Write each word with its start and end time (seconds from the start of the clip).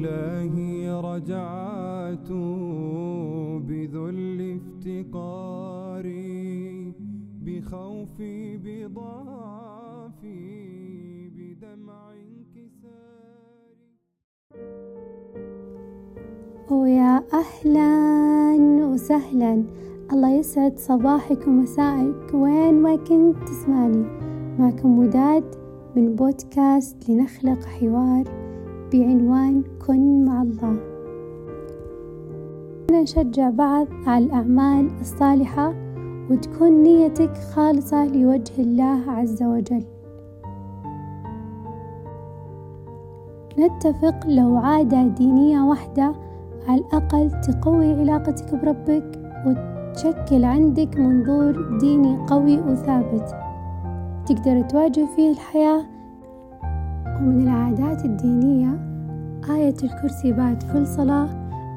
إلهي 0.00 0.90
رجعت 0.90 2.28
بذل 3.68 4.58
افتقاري 4.60 6.12
بخوفي 7.44 8.56
بضعفي 8.56 10.38
بدمع 11.36 12.12
انكساري. 12.12 13.76
ويا 16.70 17.22
أهلا 17.32 17.90
وسهلا 18.86 19.64
الله 20.12 20.30
يسعد 20.30 20.78
صباحك 20.78 21.46
ومسائك 21.46 22.34
وين 22.34 22.82
ما 22.82 22.96
كنت 22.96 23.36
تسمعني. 23.48 24.04
معكم 24.58 24.98
وداد 24.98 25.44
من 25.96 26.16
بودكاست 26.16 27.10
لنخلق 27.10 27.64
حوار. 27.64 28.39
بعنوان 28.92 29.62
كن 29.86 30.24
مع 30.24 30.42
الله 30.42 30.76
نشجع 32.92 33.50
بعض 33.50 33.86
على 34.06 34.24
الأعمال 34.24 34.90
الصالحة 35.00 35.74
وتكون 36.30 36.82
نيتك 36.82 37.36
خالصة 37.36 38.06
لوجه 38.06 38.52
الله 38.58 39.10
عز 39.10 39.42
وجل. 39.42 39.84
نتفق 43.58 44.26
لو 44.26 44.56
عادة 44.56 45.02
دينية 45.02 45.60
واحدة 45.60 46.14
على 46.68 46.80
الأقل 46.80 47.30
تقوي 47.40 47.94
علاقتك 47.94 48.54
بربك 48.54 49.20
وتشكل 49.46 50.44
عندك 50.44 50.96
منظور 50.96 51.78
ديني 51.78 52.16
قوي 52.26 52.58
وثابت. 52.58 53.34
تقدر 54.26 54.62
تواجه 54.62 55.06
فيه 55.16 55.30
الحياة 55.30 55.89
ومن 57.20 57.42
العادات 57.42 58.04
الدينية 58.04 58.80
آية 59.50 59.74
الكرسي 59.82 60.32
بعد 60.32 60.62
كل 60.72 60.86
صلاة 60.86 61.28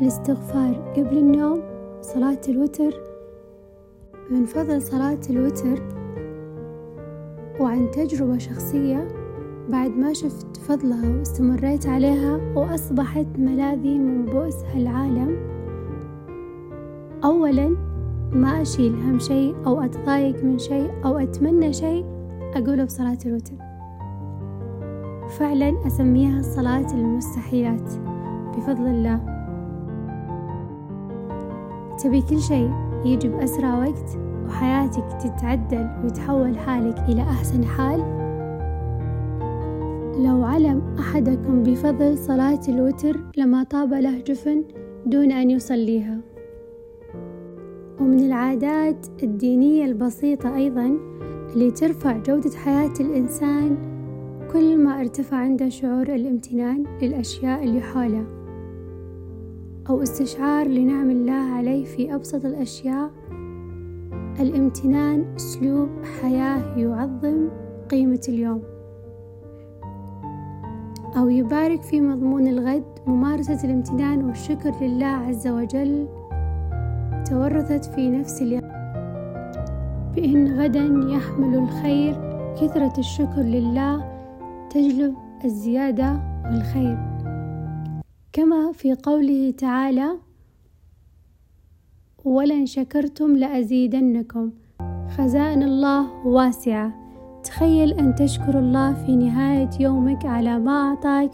الاستغفار 0.00 0.92
قبل 0.96 1.18
النوم 1.18 1.62
صلاة 2.00 2.40
الوتر. 2.48 2.94
من 4.30 4.44
فضل 4.44 4.82
صلاة 4.82 5.20
الوتر 5.30 5.82
وعن 7.60 7.90
تجربة 7.90 8.38
شخصية 8.38 9.08
بعد 9.68 9.90
ما 9.90 10.12
شفت 10.12 10.56
فضلها 10.56 11.18
واستمريت 11.18 11.86
عليها 11.86 12.40
وأصبحت 12.54 13.26
ملاذي 13.38 13.98
من 13.98 14.24
بؤس 14.24 14.64
هالعالم 14.64 15.36
أولا 17.24 17.76
ما 18.32 18.62
أشيل 18.62 18.94
هم 18.94 19.18
شيء 19.18 19.56
أو 19.66 19.80
أتضايق 19.80 20.44
من 20.44 20.58
شيء 20.58 20.90
أو 21.04 21.18
أتمنى 21.18 21.72
شيء 21.72 22.04
أقوله 22.54 22.84
بصلاة 22.84 23.18
الوتر. 23.26 23.65
فعلا 25.28 25.86
أسميها 25.86 26.42
صلاة 26.42 26.94
المستحيلات 26.94 27.90
بفضل 28.56 28.86
الله. 28.86 29.20
تبي 32.02 32.22
كل 32.22 32.40
شيء 32.40 32.70
يجي 33.04 33.28
بأسرع 33.28 33.78
وقت 33.78 34.18
وحياتك 34.46 35.04
تتعدل 35.22 35.90
ويتحول 36.04 36.58
حالك 36.58 36.98
إلى 36.98 37.22
أحسن 37.22 37.64
حال؟ 37.64 38.00
لو 40.24 40.44
علم 40.44 40.82
أحدكم 40.98 41.62
بفضل 41.62 42.18
صلاة 42.18 42.60
الوتر 42.68 43.20
لما 43.36 43.62
طاب 43.62 43.94
له 43.94 44.20
جفن 44.20 44.64
دون 45.06 45.32
أن 45.32 45.50
يصليها. 45.50 46.20
ومن 48.00 48.20
العادات 48.20 49.06
الدينية 49.22 49.84
البسيطة 49.84 50.56
أيضا 50.56 50.98
اللي 51.54 51.70
ترفع 51.70 52.16
جودة 52.16 52.50
حياة 52.56 52.94
الإنسان 53.00 53.95
كل 54.52 54.78
ما 54.78 55.00
ارتفع 55.00 55.36
عنده 55.36 55.68
شعور 55.68 56.14
الامتنان 56.14 56.84
للأشياء 57.02 57.64
اللي 57.64 57.80
حوله 57.80 58.24
أو 59.90 60.02
استشعار 60.02 60.68
لنعم 60.68 61.10
الله 61.10 61.54
عليه 61.54 61.84
في 61.84 62.14
أبسط 62.14 62.44
الأشياء 62.44 63.10
الامتنان 64.40 65.24
أسلوب 65.36 65.88
حياة 66.22 66.78
يعظم 66.78 67.48
قيمة 67.90 68.20
اليوم 68.28 68.62
أو 71.16 71.28
يبارك 71.28 71.82
في 71.82 72.00
مضمون 72.00 72.46
الغد 72.48 72.84
ممارسة 73.06 73.64
الامتنان 73.64 74.24
والشكر 74.24 74.72
لله 74.80 75.06
عز 75.06 75.48
وجل 75.48 76.08
تورثت 77.30 77.84
في 77.84 78.10
نفس 78.10 78.42
اليوم 78.42 78.70
بأن 80.14 80.60
غدا 80.60 81.14
يحمل 81.14 81.58
الخير 81.58 82.14
كثرة 82.60 82.92
الشكر 82.98 83.42
لله 83.42 84.15
تجلب 84.70 85.14
الزيادة 85.44 86.20
والخير. 86.44 86.98
كما 88.32 88.72
في 88.72 88.94
قوله 88.94 89.50
تعالى 89.50 90.08
ولن 92.24 92.66
شكرتم 92.66 93.36
لأزيدنكم. 93.36 94.50
خزائن 95.16 95.62
الله 95.62 96.26
واسعة. 96.26 96.92
تخيل 97.44 97.92
أن 97.92 98.14
تشكر 98.14 98.58
الله 98.58 98.92
في 98.92 99.16
نهاية 99.16 99.70
يومك 99.80 100.26
على 100.26 100.58
ما 100.58 100.72
أعطاك 100.72 101.30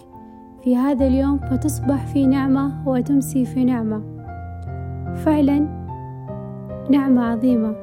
في 0.65 0.77
هذا 0.77 1.07
اليوم 1.07 1.39
فتصبح 1.39 2.07
في 2.07 2.27
نعمة 2.27 2.89
وتمسي 2.89 3.45
في 3.45 3.65
نعمة. 3.65 4.03
فعلا 5.25 5.59
نعمة 6.91 7.23
عظيمة. 7.23 7.77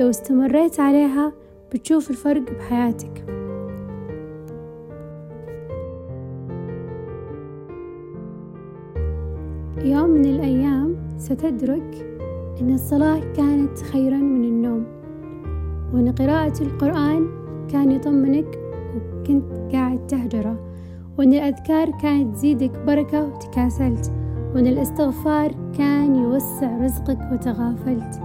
لو 0.00 0.10
استمريت 0.10 0.80
عليها 0.80 1.32
بتشوف 1.72 2.10
الفرق 2.10 2.52
بحياتك. 2.58 3.43
يوم 9.82 10.10
من 10.10 10.24
الأيام 10.24 10.96
ستدرك 11.18 12.06
أن 12.60 12.74
الصلاة 12.74 13.20
كانت 13.36 13.78
خيرا 13.78 14.16
من 14.16 14.44
النوم 14.44 14.84
وأن 15.94 16.12
قراءة 16.12 16.62
القرآن 16.62 17.26
كان 17.68 17.90
يطمنك 17.90 18.58
وكنت 18.96 19.44
قاعد 19.72 20.06
تهجره 20.06 20.56
وأن 21.18 21.32
الأذكار 21.34 21.90
كانت 21.90 22.34
تزيدك 22.34 22.70
بركة 22.86 23.24
وتكاسلت 23.24 24.12
وأن 24.54 24.66
الاستغفار 24.66 25.54
كان 25.78 26.14
يوسع 26.14 26.78
رزقك 26.84 27.18
وتغافلت 27.32 28.20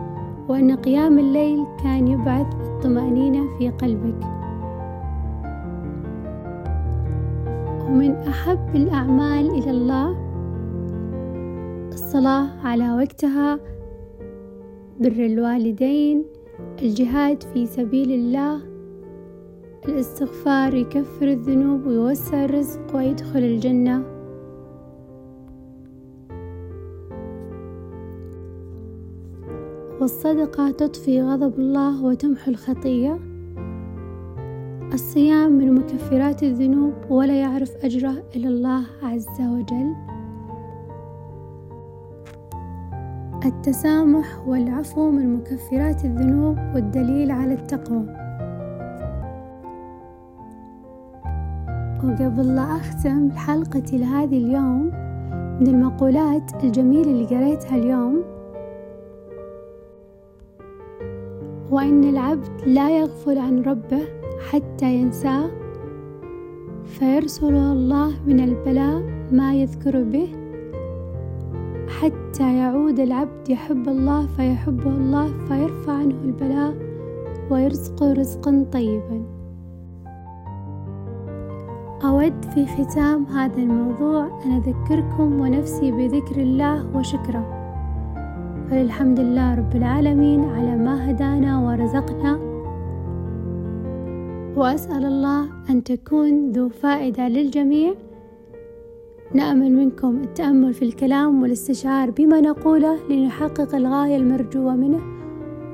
وأن 0.48 0.76
قيام 0.76 1.20
الليل 1.20 1.66
كان 1.84 2.08
يبعث 2.08 2.48
الطمأنينة 2.56 3.58
في 3.58 3.70
قلبك. 3.70 4.26
ومن 7.88 8.12
أحب 8.12 8.76
الأعمال 8.76 9.50
إلى 9.50 9.72
الله 9.72 10.29
الصلاة 12.10 12.68
على 12.68 12.92
وقتها 12.92 13.60
بر 15.00 15.26
الوالدين 15.26 16.26
الجهاد 16.82 17.44
في 17.44 17.66
سبيل 17.66 18.12
الله 18.12 18.62
الاستغفار 19.88 20.74
يكفر 20.74 21.28
الذنوب 21.28 21.86
ويوسع 21.86 22.46
الرزق 22.46 22.96
ويدخل 22.96 23.40
الجنة. 23.40 24.04
والصدقة 30.02 30.72
تطفي 30.72 31.22
غضب 31.22 31.60
الله 31.60 32.06
وتمحو 32.06 32.52
الخطية 32.52 33.20
الصيام 34.94 35.52
من 35.52 35.74
مكفرات 35.74 36.44
الذنوب 36.44 36.94
ولا 37.10 37.40
يعرف 37.40 37.86
أجره 37.86 38.24
إلا 38.36 38.50
الله 38.50 38.84
عز 39.04 39.42
وجل. 39.42 40.19
التسامح 43.46 44.48
والعفو 44.48 45.12
من 45.12 45.34
مكفرات 45.34 46.06
الذنوب 46.06 46.58
والدليل 46.76 47.32
على 47.32 47.54
التقوى. 47.54 48.06
وقبل 52.04 52.56
لا 52.56 52.76
أختم 52.76 53.32
حلقتي 53.32 53.98
لهذه 53.98 54.38
اليوم 54.38 54.92
من 55.60 55.68
المقولات 55.68 56.64
الجميلة 56.64 57.12
اللي 57.12 57.26
قريتها 57.26 57.76
اليوم 57.76 58.24
وإن 61.72 62.04
العبد 62.04 62.48
لا 62.66 62.98
يغفل 62.98 63.38
عن 63.38 63.62
ربه 63.62 64.02
حتى 64.52 64.94
ينساه 64.94 65.50
فيرسل 66.86 67.56
الله 67.56 68.14
من 68.28 68.40
البلاء 68.40 69.02
ما 69.32 69.54
يذكر 69.54 70.04
به 70.04 70.28
حتى 72.00 72.58
يعود 72.58 73.00
العبد 73.00 73.50
يحب 73.50 73.88
الله 73.88 74.28
فيحبه 74.28 74.90
الله 74.90 75.28
فيرفع 75.48 75.94
عنه 75.94 76.16
البلاء 76.24 76.74
ويرزقه 77.52 78.14
رزقا 78.14 78.66
طيبا. 78.72 79.24
أود 82.04 82.46
في 82.54 82.66
ختام 82.66 83.26
هذا 83.26 83.58
الموضوع 83.58 84.44
أن 84.46 84.52
أذكركم 84.52 85.40
ونفسي 85.40 85.92
بذكر 85.92 86.42
الله 86.42 86.98
وشكره. 86.98 87.46
فللحمد 88.70 89.20
لله 89.20 89.56
رب 89.56 89.76
العالمين 89.76 90.44
على 90.44 90.78
ما 90.78 91.12
هدانا 91.12 91.60
ورزقنا. 91.60 92.40
وأسأل 94.56 95.06
الله 95.06 95.46
أن 95.70 95.84
تكون 95.84 96.52
ذو 96.52 96.70
فائدة 96.70 97.28
للجميع. 97.28 97.94
نأمل 99.34 99.72
منكم 99.72 100.22
التأمل 100.24 100.74
في 100.74 100.86
الكلام 100.86 101.42
والاستشعار 101.42 102.12
بما 102.12 102.42
نقوله 102.42 103.00
لنحقق 103.10 103.76
الغاية 103.76 104.16
المرجوة 104.16 104.76
منه. 104.76 105.02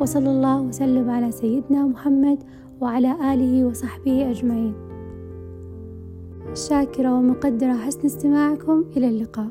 وصلى 0.01 0.29
الله 0.29 0.61
وسلم 0.61 1.09
على 1.09 1.31
سيدنا 1.31 1.85
محمد 1.85 2.43
وعلى 2.81 3.33
آله 3.33 3.65
وصحبه 3.65 4.31
أجمعين. 4.31 4.73
شاكرة 6.53 7.13
ومقدرة 7.13 7.73
حسن 7.73 8.05
استماعكم. 8.05 8.85
إلى 8.97 9.07
اللقاء. 9.07 9.47